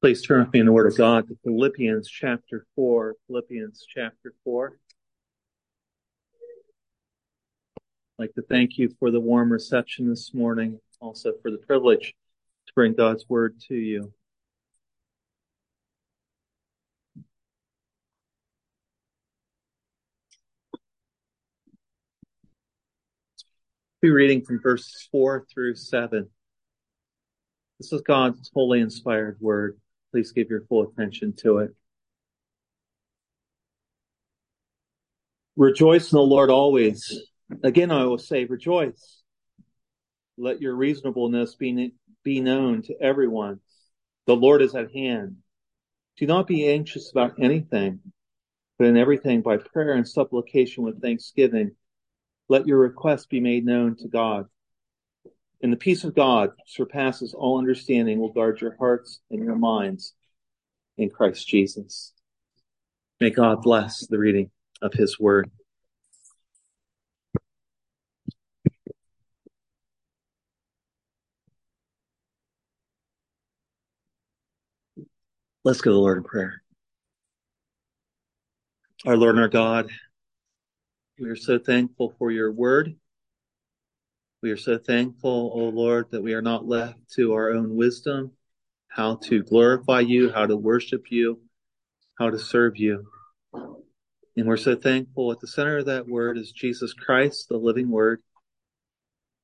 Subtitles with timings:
[0.00, 3.16] Please turn with me in the Word of God to Philippians chapter 4.
[3.26, 4.78] Philippians chapter 4.
[7.78, 7.82] I'd
[8.18, 12.14] like to thank you for the warm reception this morning, also for the privilege
[12.66, 14.14] to bring God's Word to you.
[24.00, 26.26] Be reading from verses 4 through 7.
[27.78, 29.78] This is God's holy inspired word.
[30.12, 31.74] Please give your full attention to it.
[35.56, 37.22] Rejoice in the Lord always.
[37.62, 39.22] Again, I will say, rejoice.
[40.38, 41.92] Let your reasonableness be,
[42.24, 43.60] be known to everyone.
[44.26, 45.36] The Lord is at hand.
[46.16, 48.00] Do not be anxious about anything,
[48.78, 51.72] but in everything by prayer and supplication with thanksgiving,
[52.48, 54.46] let your requests be made known to God.
[55.62, 60.14] And the peace of God surpasses all understanding will guard your hearts and your minds
[60.96, 62.12] in Christ Jesus.
[63.20, 65.50] May God bless the reading of his word.
[75.62, 76.62] Let's go to the Lord in prayer.
[79.04, 79.90] Our Lord and our God,
[81.18, 82.96] we are so thankful for your word.
[84.42, 88.32] We are so thankful, O Lord, that we are not left to our own wisdom,
[88.88, 91.40] how to glorify you, how to worship you,
[92.18, 93.06] how to serve you.
[93.52, 97.90] And we're so thankful at the center of that word is Jesus Christ, the living
[97.90, 98.22] word.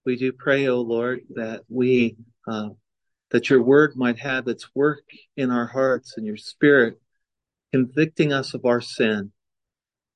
[0.07, 2.17] We do pray, O Lord, that we,
[2.49, 2.71] uh,
[3.33, 5.05] that your word might have its work
[5.37, 6.99] in our hearts and your spirit
[7.71, 9.33] convicting us of our sin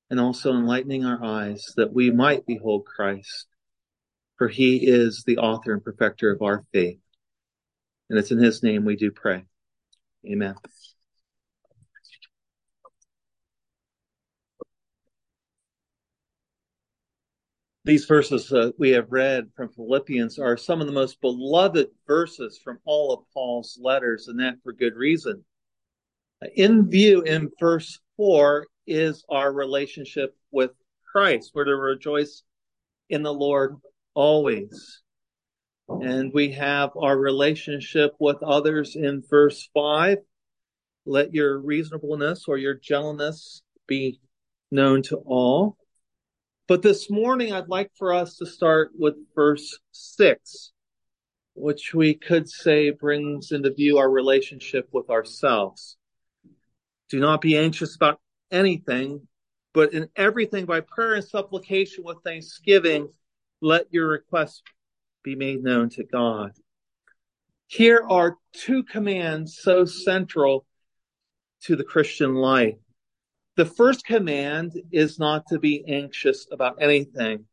[0.09, 3.47] and also enlightening our eyes that we might behold Christ
[4.41, 6.97] for he is the author and perfecter of our faith.
[8.09, 9.45] And it's in his name we do pray.
[10.27, 10.55] Amen.
[17.85, 22.59] These verses uh, we have read from Philippians are some of the most beloved verses
[22.65, 25.45] from all of Paul's letters, and that for good reason.
[26.57, 30.71] In view in verse 4 is our relationship with
[31.13, 31.51] Christ.
[31.55, 32.43] We're to rejoice
[33.11, 33.77] in the Lord
[34.15, 35.03] always.
[35.89, 40.19] And we have our relationship with others in verse 5.
[41.05, 44.21] Let your reasonableness or your gentleness be
[44.71, 45.77] known to all.
[46.69, 50.71] But this morning, I'd like for us to start with verse 6,
[51.55, 55.97] which we could say brings into view our relationship with ourselves.
[57.09, 58.21] Do not be anxious about
[58.53, 59.27] anything,
[59.75, 63.09] but in everything by prayer and supplication with thanksgiving
[63.61, 64.63] let your requests
[65.23, 66.53] be made known to God.
[67.67, 70.67] Here are two commands so central
[71.63, 72.79] to the Christian life.
[73.57, 77.45] The first command is not to be anxious about anything.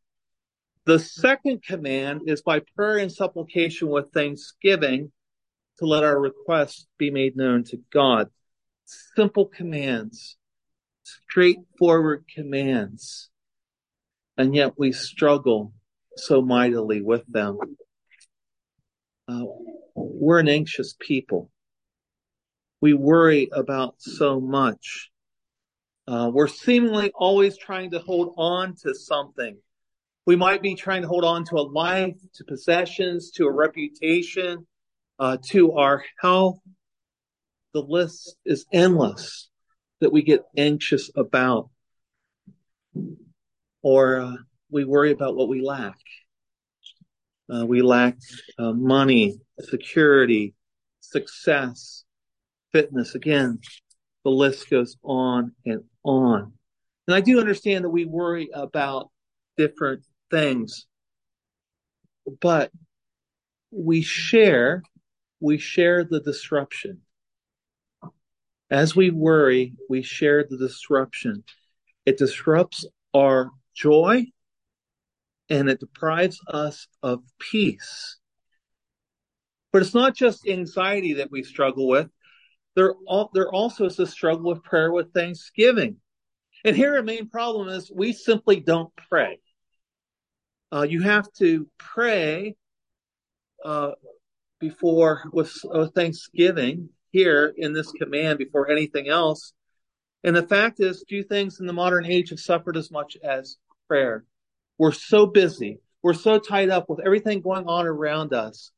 [0.86, 5.12] The second command is by prayer and supplication with thanksgiving
[5.78, 8.30] to let our requests be made known to God.
[8.86, 10.36] Simple commands,
[11.02, 13.28] straightforward commands.
[14.38, 15.74] And yet we struggle
[16.18, 17.58] so mightily with them.
[19.26, 19.44] Uh,
[19.94, 21.50] we're an anxious people.
[22.80, 25.10] We worry about so much.
[26.06, 29.58] Uh, we're seemingly always trying to hold on to something.
[30.24, 34.66] We might be trying to hold on to a life, to possessions, to a reputation,
[35.18, 36.58] uh, to our health.
[37.74, 39.48] The list is endless
[40.00, 41.70] that we get anxious about.
[43.82, 44.36] Or uh,
[44.70, 45.98] we worry about what we lack.
[47.52, 48.16] Uh, we lack
[48.58, 50.54] uh, money, security,
[51.00, 52.04] success,
[52.72, 53.14] fitness.
[53.14, 53.60] Again,
[54.24, 56.52] the list goes on and on.
[57.06, 59.10] And I do understand that we worry about
[59.56, 60.86] different things,
[62.40, 62.70] but
[63.70, 64.82] we share,
[65.40, 67.00] we share the disruption.
[68.70, 71.44] As we worry, we share the disruption.
[72.04, 74.26] It disrupts our joy
[75.50, 78.18] and it deprives us of peace.
[79.72, 82.08] But it's not just anxiety that we struggle with.
[82.74, 82.94] There,
[83.34, 85.96] there also is a struggle with prayer with thanksgiving.
[86.64, 89.40] And here a main problem is we simply don't pray.
[90.72, 92.56] Uh, you have to pray
[93.64, 93.92] uh,
[94.60, 99.52] before with uh, thanksgiving here in this command before anything else.
[100.24, 103.56] And the fact is, few things in the modern age have suffered as much as
[103.86, 104.24] prayer.
[104.78, 105.80] We're so busy.
[106.02, 108.70] We're so tied up with everything going on around us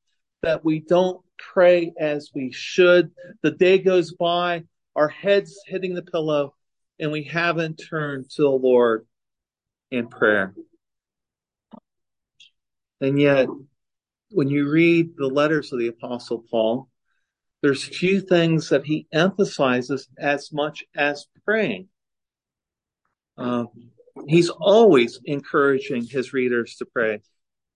[0.43, 3.11] that we don't pray as we should.
[3.43, 4.65] The day goes by,
[4.97, 6.55] our heads hitting the pillow,
[6.99, 9.07] and we haven't turned to the Lord
[9.91, 10.55] in prayer.
[13.01, 13.49] And yet,
[14.31, 16.89] when you read the letters of the Apostle Paul,
[17.63, 21.89] there's few things that he emphasizes as much as praying.
[23.37, 23.65] Uh,
[24.29, 27.21] he's always encouraging his readers to pray.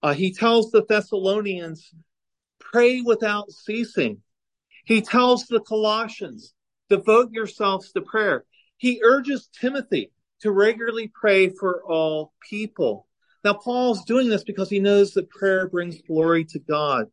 [0.03, 1.93] Uh, he tells the Thessalonians,
[2.61, 4.21] pray without ceasing.
[4.85, 6.53] He tells the Colossians,
[6.91, 8.45] devote yourselves to prayer.
[8.77, 13.07] He urges Timothy to regularly pray for all people.
[13.45, 17.07] Now, Paul's doing this because he knows that prayer brings glory to God.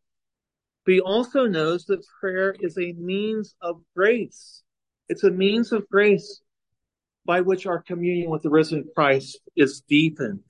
[0.85, 4.63] But he also knows that prayer is a means of grace.
[5.09, 6.41] It's a means of grace
[7.25, 10.43] by which our communion with the risen Christ is deepened.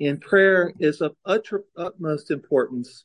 [0.00, 3.04] And prayer is of utter, utmost importance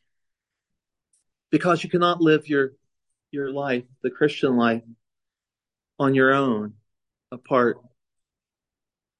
[1.51, 2.71] because you cannot live your,
[3.31, 4.81] your life, the Christian life,
[5.99, 6.73] on your own
[7.31, 7.77] apart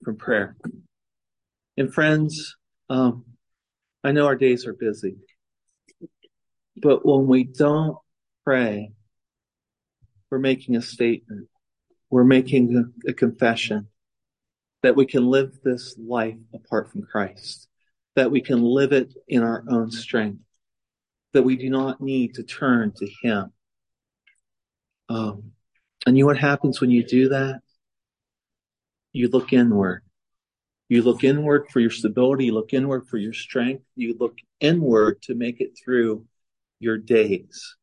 [0.03, 0.55] from prayer.
[1.77, 2.55] And friends,
[2.89, 3.25] um,
[4.03, 5.17] I know our days are busy,
[6.75, 7.97] but when we don't
[8.43, 8.91] pray,
[10.29, 11.47] we're making a statement.
[12.09, 13.87] We're making a, a confession
[14.83, 17.67] that we can live this life apart from Christ,
[18.15, 20.41] that we can live it in our own strength,
[21.33, 23.51] that we do not need to turn to Him.
[25.09, 25.51] Um,
[26.05, 27.61] and you know what happens when you do that?
[29.11, 30.03] You look inward.
[30.89, 32.45] You look inward for your stability.
[32.45, 33.83] You look inward for your strength.
[33.95, 36.25] You look inward to make it through
[36.79, 37.75] your days.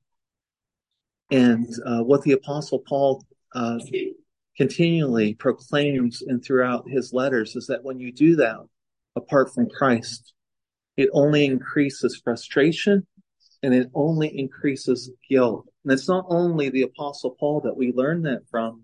[1.31, 3.78] And uh, what the Apostle Paul uh,
[4.56, 8.58] continually proclaims and throughout his letters is that when you do that
[9.16, 10.32] apart from Christ,
[10.96, 13.06] it only increases frustration
[13.62, 15.66] and it only increases guilt.
[15.84, 18.82] And it's not only the Apostle Paul that we learn that from.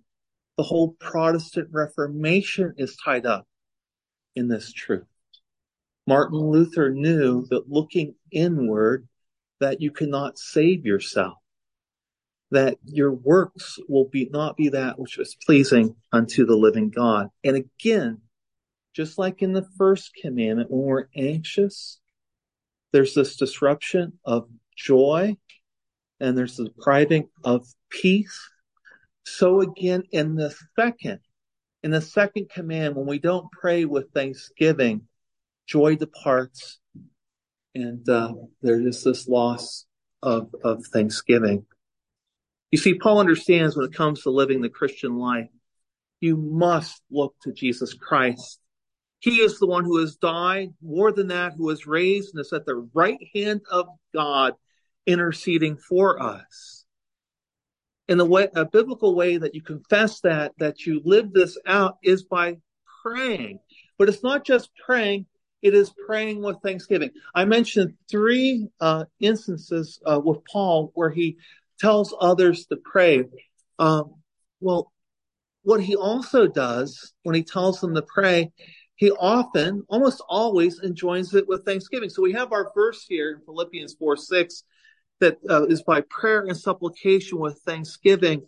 [0.56, 3.46] The whole Protestant Reformation is tied up
[4.34, 5.06] in this truth.
[6.06, 9.06] Martin Luther knew that looking inward,
[9.60, 11.34] that you cannot save yourself,
[12.50, 17.28] that your works will be not be that which is pleasing unto the living God.
[17.44, 18.22] And again,
[18.94, 22.00] just like in the first commandment, when we're anxious,
[22.92, 25.36] there's this disruption of joy
[26.18, 28.38] and there's the depriving of peace.
[29.24, 31.20] So again, in the second,
[31.82, 35.02] in the second command, when we don't pray with thanksgiving,
[35.66, 36.78] joy departs,
[37.74, 39.86] and uh, there is this loss
[40.22, 41.64] of of thanksgiving.
[42.70, 45.48] You see, Paul understands when it comes to living the Christian life,
[46.20, 48.60] you must look to Jesus Christ.
[49.18, 52.52] He is the one who has died, more than that, who was raised and is
[52.52, 54.54] at the right hand of God,
[55.06, 56.84] interceding for us.
[58.08, 61.98] And the way a biblical way that you confess that that you live this out
[62.02, 62.56] is by
[63.02, 63.60] praying.
[63.98, 65.26] But it's not just praying
[65.62, 67.10] it is praying with thanksgiving.
[67.34, 71.36] I mentioned three uh, instances uh, with paul where he
[71.80, 73.24] tells others to pray
[73.78, 74.14] um,
[74.60, 74.92] well
[75.62, 78.50] what he also does when he tells them to pray
[78.96, 83.44] he often almost always enjoins it with thanksgiving so we have our verse here in
[83.44, 84.64] philippians 4 6
[85.20, 88.42] that uh, is by prayer and supplication with thanksgiving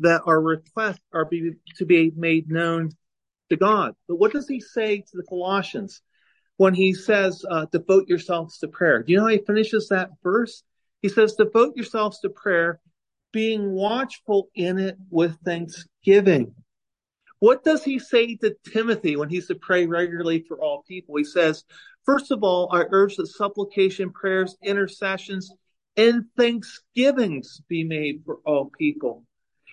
[0.00, 2.90] that our requests are be, to be made known
[3.50, 3.94] to God.
[4.08, 6.02] But what does he say to the Colossians
[6.56, 9.02] when he says, uh, devote yourselves to prayer?
[9.02, 10.62] Do you know how he finishes that verse?
[11.02, 12.80] He says, devote yourselves to prayer,
[13.32, 16.54] being watchful in it with thanksgiving.
[17.38, 21.16] What does he say to Timothy when he's to pray regularly for all people?
[21.16, 21.64] He says,
[22.04, 25.50] first of all, I urge that supplication, prayers, intercessions,
[25.96, 29.24] and thanksgivings be made for all people.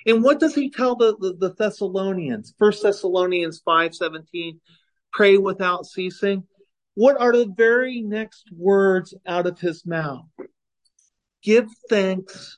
[0.06, 2.54] And what does he tell the, the, the Thessalonians?
[2.58, 4.60] First Thessalonians 5:17,
[5.12, 6.44] pray without ceasing.
[6.96, 10.26] What are the very next words out of his mouth?
[11.44, 12.58] Give thanks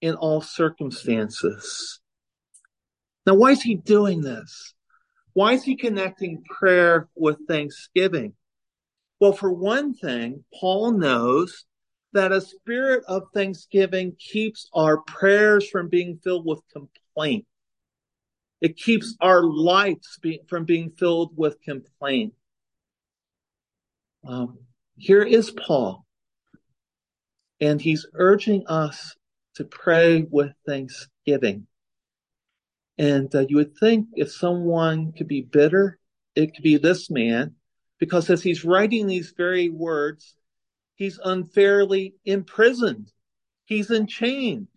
[0.00, 2.00] in all circumstances.
[3.26, 4.74] Now, why is he doing this?
[5.32, 8.34] Why is he connecting prayer with thanksgiving?
[9.20, 11.64] Well, for one thing, Paul knows
[12.12, 17.44] that a spirit of thanksgiving keeps our prayers from being filled with complaint.
[18.62, 22.32] It keeps our lives be, from being filled with complaint.
[24.26, 24.60] Um,
[24.96, 26.05] here is Paul,
[27.60, 29.16] and he's urging us
[29.54, 31.66] to pray with thanksgiving.
[32.98, 35.98] And uh, you would think if someone could be bitter,
[36.34, 37.54] it could be this man,
[37.98, 40.36] because as he's writing these very words,
[40.96, 43.12] He's unfairly imprisoned.
[43.66, 44.68] He's in chains.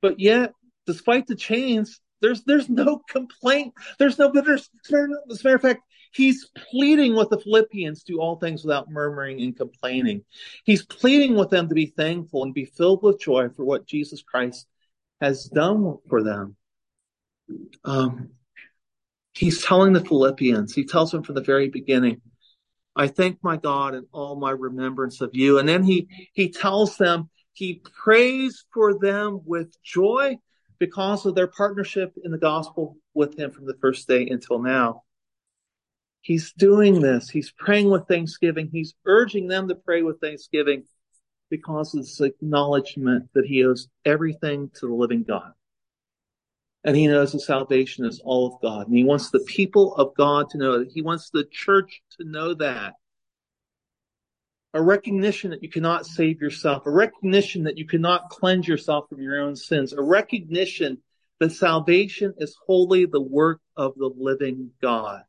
[0.00, 0.52] But yet,
[0.86, 3.74] despite the chains, there's there's no complaint.
[3.98, 4.70] There's no bitterness.
[4.84, 5.08] As a
[5.44, 5.82] matter of fact,
[6.12, 10.24] he's pleading with the Philippians to do all things without murmuring and complaining.
[10.64, 14.22] He's pleading with them to be thankful and be filled with joy for what Jesus
[14.22, 14.66] Christ
[15.20, 16.56] has done for them.
[17.84, 18.30] Um,
[19.34, 20.74] he's telling the Philippians.
[20.74, 22.20] He tells them from the very beginning.
[22.94, 25.58] I thank my God in all my remembrance of you.
[25.58, 30.38] And then he he tells them he prays for them with joy
[30.78, 35.02] because of their partnership in the gospel with him from the first day until now.
[36.22, 37.28] He's doing this.
[37.28, 38.70] He's praying with thanksgiving.
[38.72, 40.84] He's urging them to pray with thanksgiving
[41.50, 45.52] because of this acknowledgement that he owes everything to the living God.
[46.84, 48.86] And he knows that salvation is all of God.
[48.88, 50.90] And he wants the people of God to know that.
[50.92, 52.94] He wants the church to know that
[54.74, 59.20] a recognition that you cannot save yourself, a recognition that you cannot cleanse yourself from
[59.20, 60.98] your own sins, a recognition
[61.40, 65.22] that salvation is wholly the work of the living God.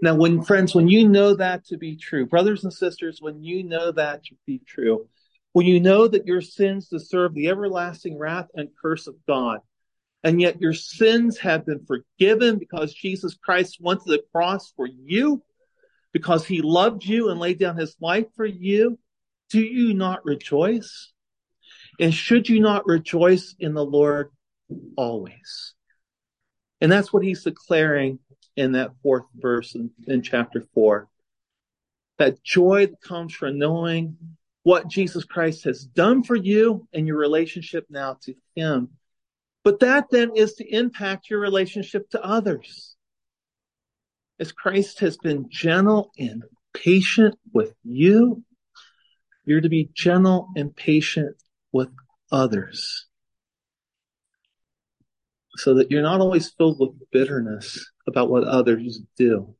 [0.00, 3.62] Now, when friends, when you know that to be true, brothers and sisters, when you
[3.62, 5.08] know that to be true,
[5.52, 9.60] when you know that your sins deserve the everlasting wrath and curse of God,
[10.24, 14.86] and yet your sins have been forgiven because Jesus Christ went to the cross for
[14.86, 15.42] you,
[16.12, 18.98] because he loved you and laid down his life for you,
[19.50, 21.12] do you not rejoice?
[22.00, 24.30] And should you not rejoice in the Lord
[24.96, 25.74] always?
[26.80, 28.18] And that's what he's declaring
[28.56, 31.08] in that fourth verse in, in chapter four.
[32.18, 34.16] That joy that comes from knowing
[34.62, 38.90] what Jesus Christ has done for you and your relationship now to him.
[39.64, 42.92] But that then is to impact your relationship to others
[44.42, 46.42] as Christ has been gentle and
[46.74, 48.42] patient with you,
[49.44, 51.36] you're to be gentle and patient
[51.72, 51.90] with
[52.32, 53.06] others.
[55.56, 59.54] So that you're not always filled with bitterness about what others do,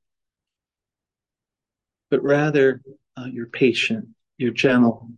[2.11, 2.81] but rather
[3.17, 4.09] uh, you're patient,
[4.39, 5.11] you're gentle,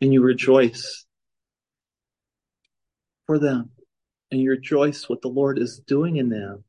[0.00, 1.06] and you rejoice
[3.26, 3.70] for them,
[4.30, 6.64] and you rejoice what the Lord is doing in them.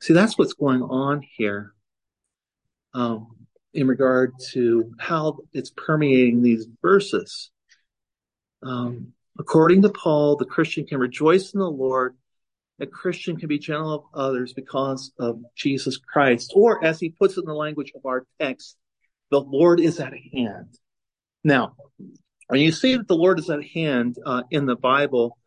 [0.00, 1.74] See, that's what's going on here
[2.94, 3.28] um,
[3.74, 7.50] in regard to how it's permeating these verses.
[8.62, 12.16] Um, according to Paul, the Christian can rejoice in the Lord.
[12.80, 16.52] A Christian can be gentle of others because of Jesus Christ.
[16.54, 18.76] Or, as he puts it in the language of our text,
[19.30, 20.78] the Lord is at hand.
[21.42, 21.74] Now,
[22.48, 25.38] when you see that the Lord is at hand uh, in the Bible,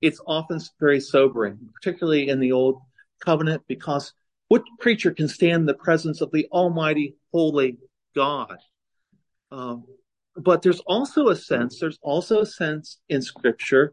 [0.00, 2.80] it's often very sobering, particularly in the Old
[3.20, 4.12] covenant because
[4.48, 7.78] what creature can stand in the presence of the Almighty, Holy
[8.14, 8.58] God?
[9.50, 9.84] Um,
[10.36, 13.92] but there's also a sense, there's also a sense in Scripture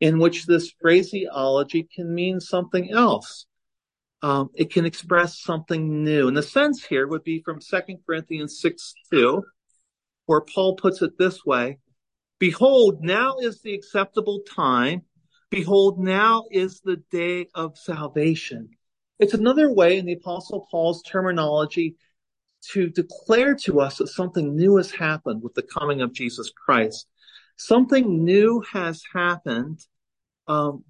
[0.00, 3.46] in which this phraseology can mean something else.
[4.22, 6.28] Um, it can express something new.
[6.28, 9.42] And the sense here would be from 2 Corinthians 6 2,
[10.26, 11.78] where Paul puts it this way
[12.38, 15.02] Behold, now is the acceptable time
[15.50, 18.68] Behold, now is the day of salvation.
[19.18, 21.96] It's another way in the Apostle Paul's terminology
[22.72, 27.06] to declare to us that something new has happened with the coming of Jesus Christ.
[27.56, 29.80] Something new has happened
[30.46, 30.84] um,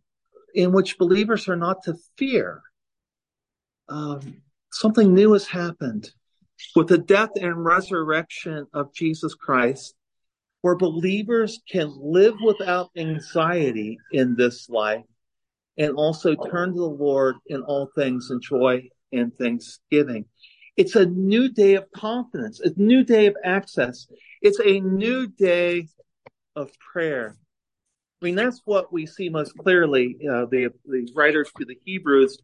[0.55, 2.63] in which believers are not to fear.
[3.89, 6.11] Um, something new has happened
[6.75, 9.95] with the death and resurrection of Jesus Christ
[10.63, 15.05] where believers can live without anxiety in this life
[15.77, 20.25] and also turn to the Lord in all things in joy and thanksgiving.
[20.79, 24.07] It's a new day of confidence, a new day of access.
[24.41, 25.89] It's a new day
[26.55, 27.37] of prayer.
[28.23, 30.17] I mean, that's what we see most clearly.
[30.21, 32.39] Uh, the, the writer to the Hebrews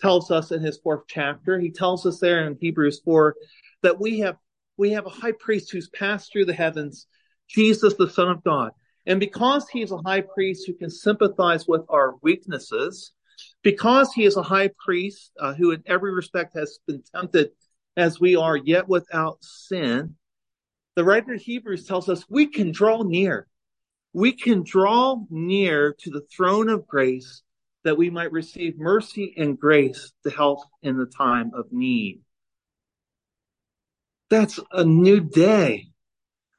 [0.00, 1.58] tells us in his fourth chapter.
[1.58, 3.34] He tells us there in Hebrews 4
[3.82, 4.36] that we have,
[4.76, 7.08] we have a high priest who's passed through the heavens
[7.48, 8.70] Jesus, the Son of God.
[9.04, 13.10] And because he's a high priest who can sympathize with our weaknesses,
[13.64, 17.50] because he is a high priest uh, who in every respect has been tempted
[18.00, 20.16] as we are, yet without sin,
[20.96, 23.46] the writer of Hebrews tells us we can draw near.
[24.12, 27.42] We can draw near to the throne of grace
[27.84, 32.22] that we might receive mercy and grace to help in the time of need.
[34.30, 35.90] That's a new day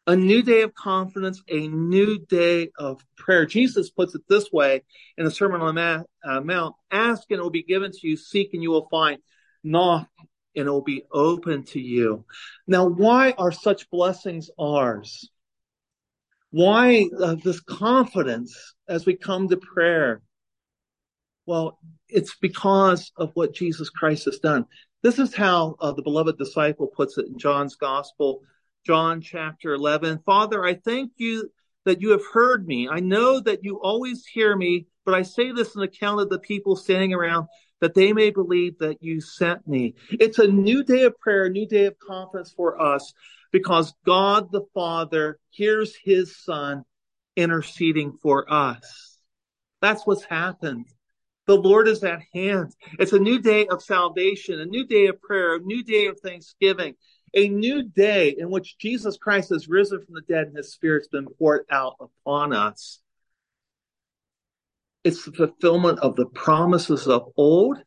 [0.08, 3.46] a new day of confidence, a new day of prayer.
[3.46, 4.84] Jesus puts it this way
[5.18, 8.18] in the Sermon on the uh, Mount ask and it will be given to you,
[8.18, 9.20] seek and you will find,
[9.64, 10.10] knock
[10.56, 12.26] and it will be open to you.
[12.68, 15.30] Now, why are such blessings ours?
[16.52, 20.22] Why uh, this confidence as we come to prayer?
[21.46, 21.80] Well,
[22.10, 24.66] it's because of what Jesus Christ has done.
[25.02, 28.42] This is how uh, the beloved disciple puts it in John's gospel,
[28.86, 30.20] John chapter 11.
[30.26, 31.50] Father, I thank you
[31.86, 32.88] that you have heard me.
[32.90, 36.40] I know that you always hear me, but I say this in account of the
[36.40, 37.48] people standing around
[37.82, 39.96] that they may believe that you sent me.
[40.10, 43.14] It's a new day of prayer, a new day of confidence for us
[43.52, 46.86] because God the Father hears his son
[47.36, 49.18] interceding for us.
[49.82, 50.86] That's what's happened.
[51.48, 52.74] The Lord is at hand.
[53.00, 56.20] It's a new day of salvation, a new day of prayer, a new day of
[56.20, 56.96] thanksgiving,
[57.34, 61.08] a new day in which Jesus Christ has risen from the dead and his spirit's
[61.08, 63.01] been poured out upon us.
[65.04, 67.78] It's the fulfillment of the promises of old.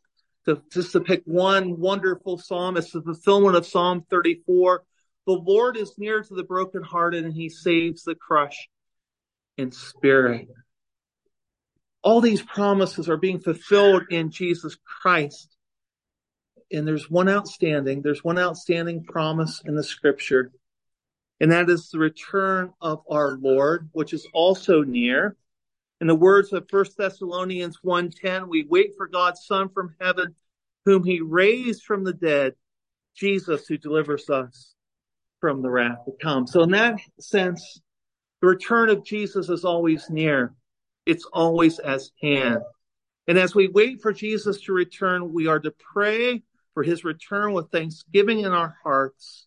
[0.47, 4.83] To, just to pick one wonderful psalm, it's the fulfillment of Psalm 34.
[5.27, 8.69] The Lord is near to the brokenhearted and he saves the crushed
[9.57, 10.49] in spirit.
[12.03, 15.57] All these promises are being fulfilled in Jesus Christ.
[16.71, 20.51] And there's one outstanding, there's one outstanding promise in the scripture,
[21.41, 25.37] and that is the return of our Lord, which is also near.
[26.01, 30.35] In the words of 1 Thessalonians 1:10, we wait for God's Son from heaven,
[30.85, 32.55] whom he raised from the dead,
[33.15, 34.75] Jesus who delivers us
[35.41, 36.47] from the wrath to come.
[36.47, 37.81] So in that sense,
[38.41, 40.55] the return of Jesus is always near.
[41.07, 42.63] It's always as hand.
[43.27, 46.43] And as we wait for Jesus to return, we are to pray
[46.75, 49.47] for his return with thanksgiving in our hearts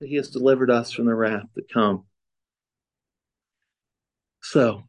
[0.00, 2.06] that he has delivered us from the wrath to come.
[4.40, 4.87] So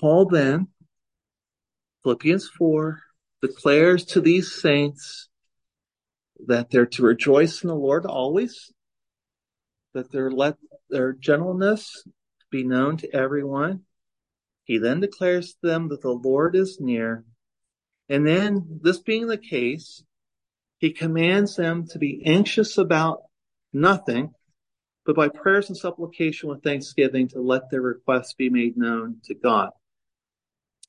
[0.00, 0.68] Paul then,
[2.02, 3.00] Philippians 4,
[3.42, 5.28] declares to these saints
[6.46, 8.72] that they're to rejoice in the Lord always,
[9.94, 10.56] that their let
[10.88, 12.04] their gentleness
[12.50, 13.82] be known to everyone.
[14.64, 17.24] He then declares to them that the Lord is near.
[18.08, 20.04] And then, this being the case,
[20.78, 23.22] he commands them to be anxious about
[23.72, 24.32] nothing,
[25.04, 29.34] but by prayers and supplication with thanksgiving to let their requests be made known to
[29.34, 29.70] God.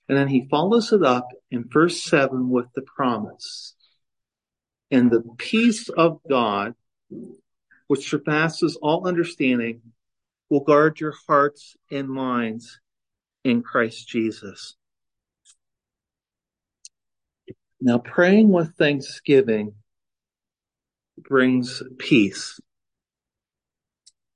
[0.10, 3.76] And then he follows it up in verse 7 with the promise.
[4.90, 6.74] And the peace of God,
[7.88, 9.82] which surpasses all understanding,
[10.50, 12.80] will guard your hearts and minds
[13.44, 14.76] in Christ Jesus.
[17.80, 19.76] Now, praying with thanksgiving
[21.18, 22.60] brings peace.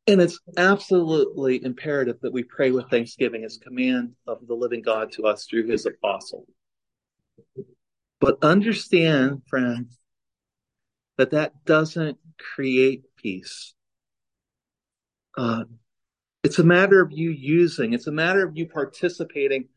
[0.06, 5.14] And it's absolutely imperative that we pray with thanksgiving as command of the living God
[5.14, 6.46] to us through his apostle.
[8.20, 9.98] But understand, friends,
[11.18, 13.74] that that doesn't create peace.
[15.38, 15.64] Uh,
[16.44, 19.70] it's a matter of you using, it's a matter of you participating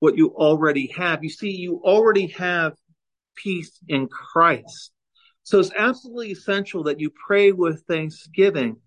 [0.00, 1.22] what you already have.
[1.22, 2.74] You see, you already have
[3.36, 4.92] peace in Christ.
[5.44, 8.78] So it's absolutely essential that you pray with thanksgiving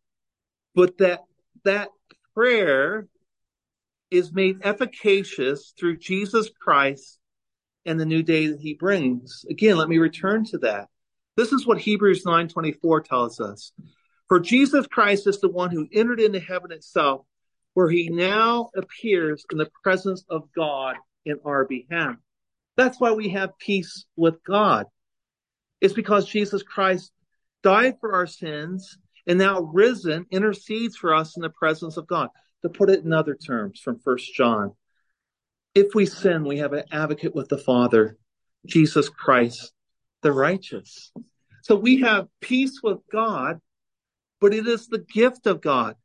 [0.75, 1.21] but that
[1.63, 1.89] that
[2.33, 3.07] prayer
[4.09, 7.19] is made efficacious through Jesus Christ
[7.85, 9.45] and the new day that he brings.
[9.49, 10.87] Again, let me return to that.
[11.37, 13.71] This is what Hebrews 9:24 tells us.
[14.27, 17.25] For Jesus Christ is the one who entered into heaven itself,
[17.73, 22.15] where he now appears in the presence of God in our behalf.
[22.77, 24.87] That's why we have peace with God.
[25.79, 27.11] It's because Jesus Christ
[27.63, 28.97] died for our sins
[29.31, 32.27] and now risen intercedes for us in the presence of God.
[32.63, 34.73] To put it in other terms from First John,
[35.73, 38.17] if we sin, we have an advocate with the Father,
[38.65, 39.71] Jesus Christ,
[40.21, 41.13] the righteous.
[41.63, 43.61] So we have peace with God,
[44.41, 45.95] but it is the gift of God.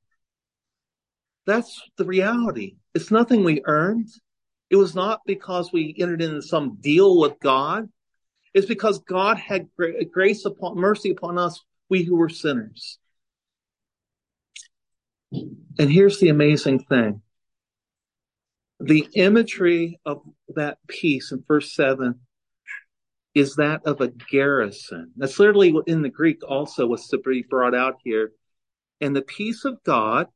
[1.46, 2.76] That's the reality.
[2.94, 4.08] It's nothing we earned.
[4.70, 7.88] It was not because we entered into some deal with God.
[8.54, 9.66] It's because God had
[10.12, 13.00] grace upon mercy upon us, we who were sinners.
[15.32, 17.22] And here's the amazing thing.
[18.80, 20.22] The imagery of
[20.54, 22.20] that peace in verse 7
[23.34, 25.12] is that of a garrison.
[25.16, 28.32] That's literally in the Greek also was to be brought out here.
[29.00, 30.28] And the peace of God,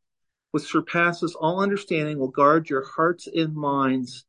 [0.50, 4.26] which surpasses all understanding, will guard your hearts and minds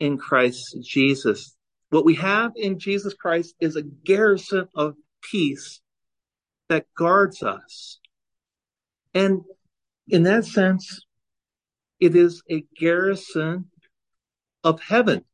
[0.00, 1.54] in Christ Jesus.
[1.90, 5.80] What we have in Jesus Christ is a garrison of peace
[6.68, 8.00] that guards us.
[9.14, 9.42] And
[10.08, 11.04] in that sense,
[12.00, 13.66] it is a garrison
[14.64, 15.24] of heaven.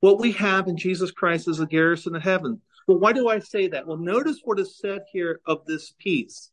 [0.00, 2.60] What we have in Jesus Christ is a garrison of heaven.
[2.86, 3.86] Well, why do I say that?
[3.86, 6.50] Well, notice what is said here of this peace.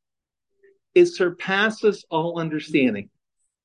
[0.95, 3.09] It surpasses all understanding.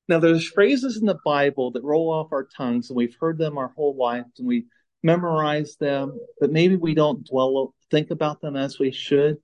[0.07, 3.57] Now, there's phrases in the Bible that roll off our tongues, and we've heard them
[3.57, 4.65] our whole life, and we
[5.03, 9.37] memorize them, but maybe we don't dwell, think about them as we should.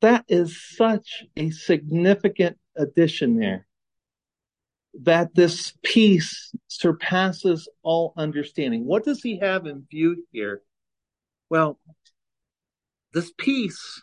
[0.00, 3.66] That is such a significant addition there.
[5.02, 8.86] That this peace surpasses all understanding.
[8.86, 10.62] What does he have in view here?
[11.50, 11.78] Well,
[13.12, 14.02] this peace,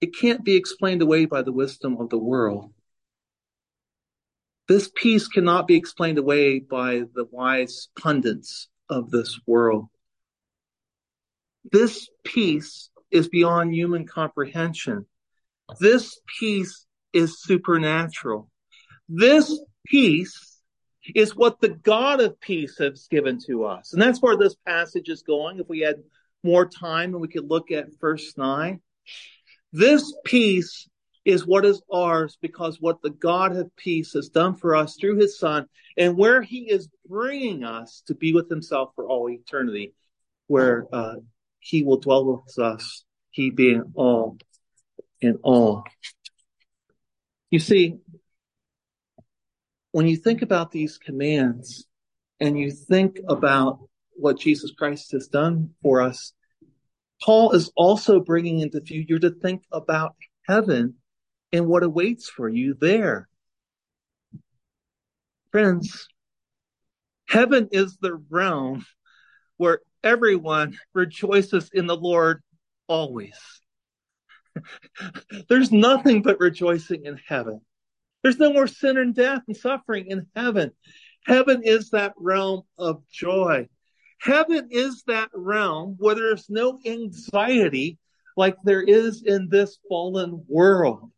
[0.00, 2.72] it can't be explained away by the wisdom of the world.
[4.68, 9.86] This peace cannot be explained away by the wise pundits of this world.
[11.72, 15.06] This peace is beyond human comprehension.
[15.80, 18.48] This peace is supernatural.
[19.08, 20.60] This peace
[21.14, 23.92] is what the God of peace has given to us.
[23.92, 25.58] And that's where this passage is going.
[25.58, 25.96] If we had
[26.42, 28.80] more time and we could look at verse 9.
[29.72, 30.88] This peace
[31.24, 35.16] is what is ours because what the God of peace has done for us through
[35.16, 39.92] his son and where he is bringing us to be with himself for all eternity,
[40.46, 41.16] where uh,
[41.58, 44.38] he will dwell with us, he being all
[45.20, 45.84] in all.
[47.50, 47.98] You see,
[49.92, 51.86] when you think about these commands
[52.38, 53.80] and you think about
[54.12, 56.32] what Jesus Christ has done for us,
[57.22, 60.14] Paul is also bringing into view you're to think about
[60.48, 60.94] heaven
[61.52, 63.28] and what awaits for you there.
[65.50, 66.06] Friends,
[67.28, 68.86] heaven is the realm
[69.56, 72.42] where everyone rejoices in the Lord
[72.86, 73.36] always.
[75.48, 77.60] There's nothing but rejoicing in heaven.
[78.22, 80.72] There's no more sin and death and suffering in heaven.
[81.26, 83.68] Heaven is that realm of joy.
[84.20, 87.98] Heaven is that realm where there's no anxiety
[88.36, 91.10] like there is in this fallen world.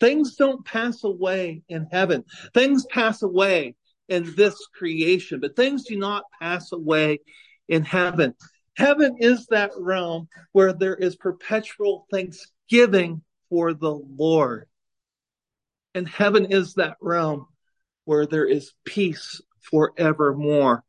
[0.00, 2.24] Things don't pass away in heaven.
[2.52, 3.76] Things pass away
[4.08, 7.20] in this creation, but things do not pass away
[7.68, 8.34] in heaven.
[8.76, 12.53] Heaven is that realm where there is perpetual thanksgiving
[13.48, 14.66] for the Lord.
[15.94, 17.46] And heaven is that realm
[18.04, 20.82] where there is peace forevermore.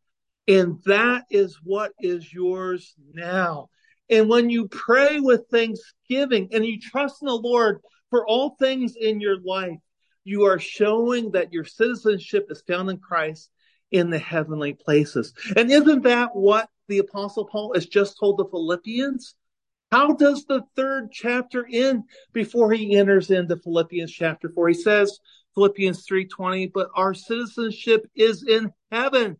[0.47, 3.69] And that is what is yours now.
[4.09, 8.95] And when you pray with thanksgiving and you trust in the Lord for all things
[8.99, 9.79] in your life,
[10.23, 13.49] you are showing that your citizenship is found in Christ
[13.91, 15.33] in the heavenly places.
[15.55, 19.35] And isn't that what the apostle Paul has just told the Philippians?
[19.95, 22.03] How does the third chapter end
[22.33, 24.67] before he enters into Philippians chapter 4?
[24.67, 25.21] He says,
[25.53, 29.37] Philippians 3:20, but our citizenship is in heaven.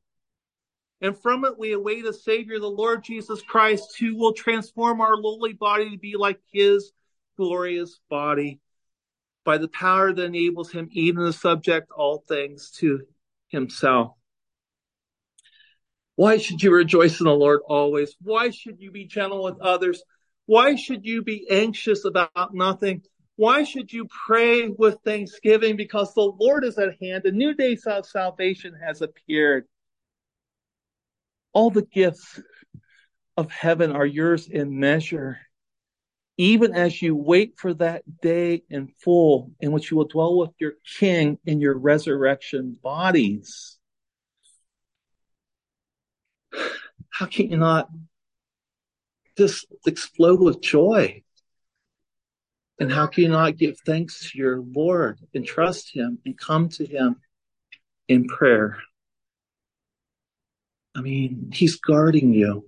[1.02, 5.18] And from it we await a savior, the Lord Jesus Christ, who will transform our
[5.18, 6.94] lowly body to be like his
[7.36, 8.62] glorious body
[9.44, 13.02] by the power that enables him even to subject all things to
[13.50, 14.14] himself.
[16.16, 18.16] Why should you rejoice in the Lord always?
[18.22, 20.02] Why should you be gentle with others?
[20.46, 23.02] Why should you be anxious about nothing?
[23.36, 25.76] Why should you pray with thanksgiving?
[25.76, 27.26] Because the Lord is at hand.
[27.26, 29.66] A new day of salvation has appeared.
[31.52, 32.40] All the gifts
[33.38, 35.40] of heaven are yours in measure,
[36.38, 40.52] even as you wait for that day in full in which you will dwell with
[40.60, 43.78] your King in your resurrection bodies.
[47.10, 47.90] How can you not
[49.38, 51.22] just explode with joy.
[52.80, 56.70] And how can you not give thanks to your Lord and trust Him and come
[56.70, 57.18] to Him
[58.08, 58.78] in prayer?
[60.96, 62.66] I mean, He's guarding you.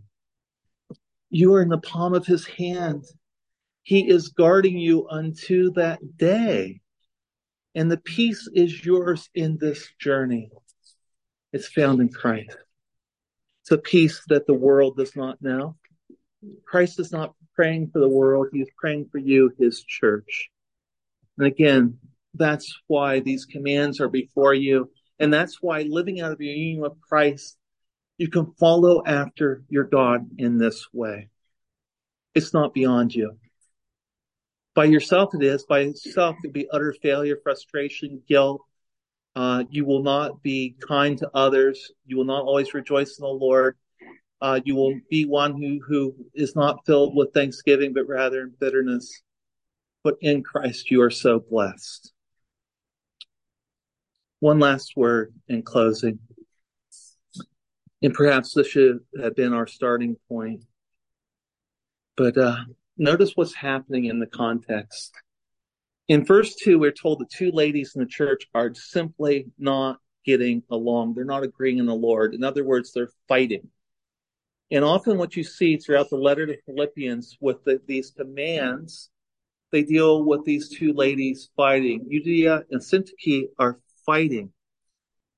[1.29, 3.03] You are in the palm of His hand.
[3.83, 6.81] He is guarding you unto that day.
[7.75, 10.49] And the peace is yours in this journey.
[11.53, 12.57] It's found in Christ.
[13.61, 15.75] It's a peace that the world does not know.
[16.65, 20.49] Christ is not praying for the world, he's praying for you, his church.
[21.37, 21.97] And again,
[22.33, 24.91] that's why these commands are before you.
[25.19, 27.57] And that's why living out of your union with Christ,
[28.17, 31.29] you can follow after your God in this way.
[32.35, 33.37] It's not beyond you.
[34.75, 35.65] By yourself it is.
[35.65, 38.61] By yourself it could be utter failure, frustration, guilt.
[39.35, 41.91] Uh, you will not be kind to others.
[42.05, 43.75] You will not always rejoice in the Lord
[44.41, 48.53] uh, you will be one who, who is not filled with thanksgiving, but rather in
[48.59, 49.21] bitterness.
[50.03, 52.13] But in Christ, you are so blessed.
[54.39, 56.19] One last word in closing.
[58.03, 60.63] And perhaps this should have been our starting point.
[62.15, 62.57] But uh,
[62.97, 65.13] notice what's happening in the context.
[66.07, 70.61] In verse 2, we're told the two ladies in the church are simply not getting
[70.69, 71.15] along.
[71.15, 72.33] They're not agreeing in the Lord.
[72.35, 73.69] In other words, they're fighting.
[74.69, 79.09] And often what you see throughout the letter to Philippians with the, these commands,
[79.71, 82.05] they deal with these two ladies fighting.
[82.11, 84.51] Euodia and Syntyche are fighting.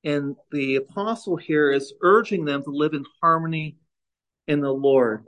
[0.04, 3.78] And the apostle here is urging them to live in harmony
[4.48, 5.26] in the Lord.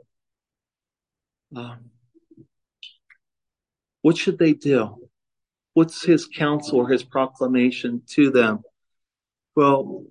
[1.55, 1.91] Um,
[4.01, 5.09] what should they do?
[5.73, 8.61] What's his counsel or his proclamation to them?
[9.55, 10.05] Well,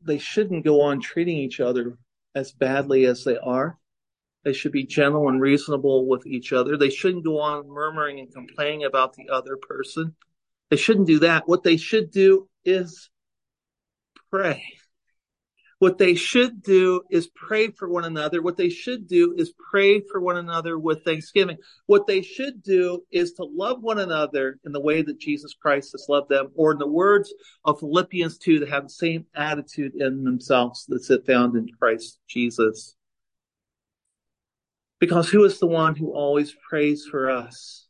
[0.00, 1.98] they shouldn't go on treating each other
[2.34, 3.78] as badly as they are.
[4.44, 6.76] They should be gentle and reasonable with each other.
[6.76, 10.14] They shouldn't go on murmuring and complaining about the other person.
[10.70, 11.48] They shouldn't do that.
[11.48, 13.08] What they should do is
[14.30, 14.64] pray.
[15.84, 18.40] What they should do is pray for one another.
[18.40, 21.58] What they should do is pray for one another with thanksgiving.
[21.84, 25.92] What they should do is to love one another in the way that Jesus Christ
[25.92, 27.34] has loved them, or in the words
[27.66, 32.96] of Philippians 2, to have the same attitude in themselves that's found in Christ Jesus.
[35.00, 37.88] Because who is the one who always prays for us?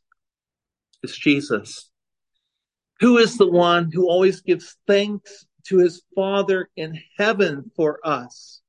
[1.01, 1.89] It's Jesus.
[2.99, 8.61] Who is the one who always gives thanks to his Father in heaven for us.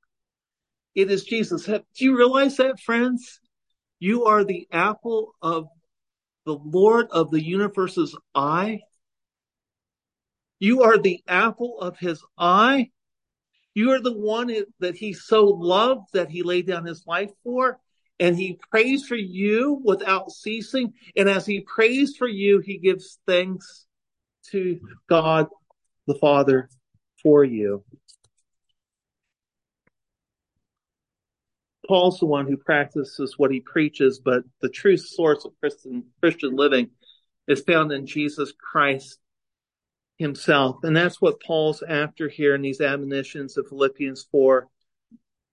[0.95, 1.67] It is Jesus.
[1.67, 3.41] Do you realize that, friends?
[3.99, 5.69] You are the apple of
[6.47, 8.81] the Lord of the universe's eye.
[10.59, 12.91] You are the apple of his eye.
[13.75, 17.79] You are the one that he so loved that he laid down his life for.
[18.19, 20.95] And he prays for you without ceasing.
[21.15, 23.85] And as he prays for you, he gives thanks
[24.51, 24.81] to
[25.11, 25.49] God
[26.07, 26.71] the Father
[27.27, 27.83] for you.
[31.89, 36.55] Paul's the one who practices what he preaches, but the true source of Christian, Christian
[36.55, 36.91] living
[37.49, 39.19] is found in Jesus Christ
[40.19, 40.85] himself.
[40.85, 44.69] And that's what Paul's after here in these admonitions of Philippians 4.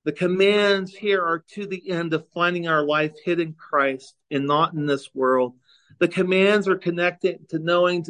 [0.03, 4.45] The commands here are to the end of finding our life hid in Christ and
[4.45, 5.55] not in this world.
[5.99, 8.05] The commands are connected to knowing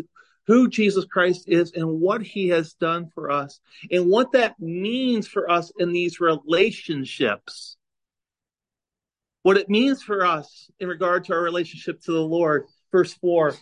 [0.47, 3.59] who Jesus Christ is and what he has done for us
[3.91, 7.77] and what that means for us in these relationships.
[9.43, 12.65] What it means for us in regard to our relationship to the Lord.
[12.91, 13.55] Verse four,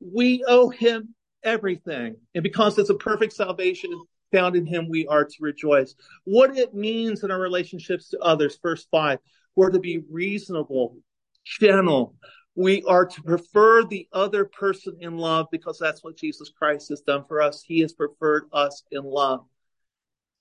[0.00, 2.16] we owe him everything.
[2.34, 3.90] And because it's a perfect salvation
[4.32, 5.94] found in him, we are to rejoice.
[6.24, 8.58] What it means in our relationships to others.
[8.62, 9.18] Verse five,
[9.56, 10.96] we're to be reasonable,
[11.44, 12.14] gentle,
[12.54, 17.00] we are to prefer the other person in love because that's what Jesus Christ has
[17.00, 17.62] done for us.
[17.62, 19.44] He has preferred us in love.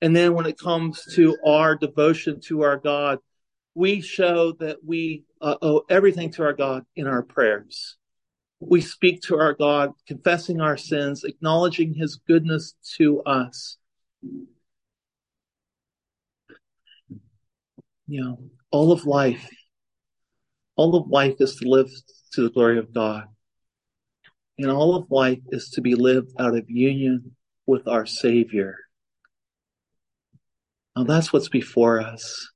[0.02, 3.20] And then when it comes to our devotion to our God,
[3.76, 7.98] we show that we uh, owe everything to our God in our prayers.
[8.60, 13.78] We speak to our God, confessing our sins, acknowledging his goodness to us.
[18.08, 18.40] You know,
[18.72, 19.50] all of life
[20.80, 21.92] all of life is to live
[22.32, 23.26] to the glory of God.
[24.58, 28.78] And all of life is to be lived out of union with our Savior.
[30.96, 32.50] Now that's what's before us.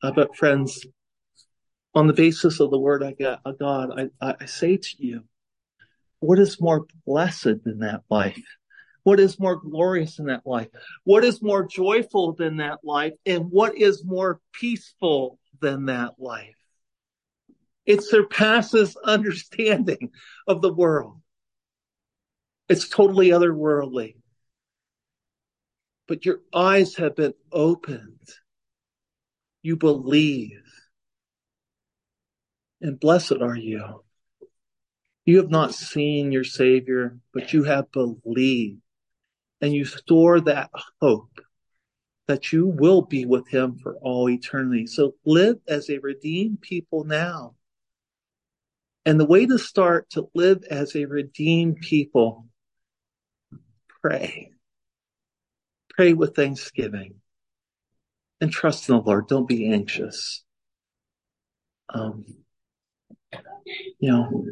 [0.00, 0.86] Uh, but friends,
[1.96, 5.24] on the basis of the word I got, uh, God, I, I say to you,
[6.20, 8.40] what is more blessed than that life?
[9.02, 10.68] What is more glorious than that life?
[11.02, 13.14] What is more joyful than that life?
[13.26, 16.54] And what is more peaceful than that life?
[17.86, 20.10] It surpasses understanding
[20.46, 21.20] of the world.
[22.68, 24.16] It's totally otherworldly.
[26.08, 28.28] But your eyes have been opened.
[29.62, 30.62] You believe.
[32.80, 34.04] And blessed are you.
[35.24, 38.80] You have not seen your Savior, but you have believed.
[39.60, 40.70] And you store that
[41.00, 41.40] hope
[42.26, 44.86] that you will be with Him for all eternity.
[44.86, 47.54] So live as a redeemed people now.
[49.06, 52.46] And the way to start to live as a redeemed people,
[54.00, 54.50] pray.
[55.90, 57.16] Pray with thanksgiving
[58.40, 59.28] and trust in the Lord.
[59.28, 60.42] Don't be anxious.
[61.88, 62.24] Um,
[63.98, 64.46] you know,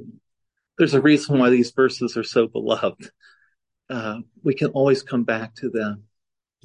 [0.79, 3.11] there's a reason why these verses are so beloved.
[3.91, 6.05] Uh, we can always come back to them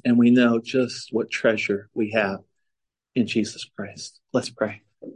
[0.04, 2.40] and we know just what treasure we have
[3.14, 4.20] in Jesus Christ.
[4.32, 4.82] Let's pray.